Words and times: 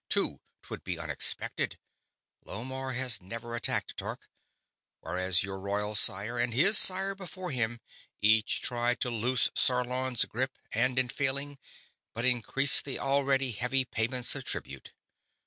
Too, 0.09 0.39
'twould 0.63 0.83
be 0.83 0.97
unexpected. 0.97 1.77
Lomarr 2.43 2.93
has 2.95 3.21
never 3.21 3.53
attacked 3.53 3.95
Tark, 3.97 4.27
whereas 5.01 5.43
your 5.43 5.59
royal 5.59 5.93
sire 5.93 6.39
and 6.39 6.55
his 6.55 6.75
sire 6.75 7.13
before 7.13 7.51
him 7.51 7.79
each 8.19 8.63
tried 8.63 8.99
to 9.01 9.11
loose 9.11 9.51
Sarlon's 9.53 10.25
grip 10.25 10.57
and, 10.71 10.97
in 10.97 11.07
failing, 11.07 11.59
but 12.15 12.25
increased 12.25 12.83
the 12.83 12.97
already 12.97 13.51
heavy 13.51 13.85
payments 13.85 14.33
of 14.33 14.43
tribute. 14.43 14.91